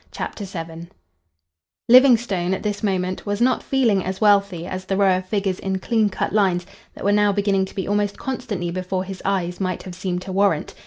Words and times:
CHAPTER 0.11 0.45
VII 0.45 0.87
Livingstone, 1.87 2.55
at 2.55 2.63
this 2.63 2.81
moment, 2.81 3.27
was 3.27 3.39
not 3.39 3.61
feeling 3.61 4.03
as 4.03 4.19
wealthy 4.19 4.65
as 4.65 4.85
the 4.85 4.97
row 4.97 5.17
of 5.17 5.27
figures 5.27 5.59
in 5.59 5.77
clean 5.77 6.09
cut 6.09 6.33
lines 6.33 6.65
that 6.95 7.03
were 7.05 7.11
now 7.11 7.31
beginning 7.31 7.65
to 7.65 7.75
be 7.75 7.87
almost 7.87 8.17
constantly 8.17 8.71
before 8.71 9.03
his 9.03 9.21
eyes 9.23 9.59
might 9.61 9.83
have 9.83 9.93
seemed 9.93 10.23
to 10.23 10.31
warrant. 10.31 10.73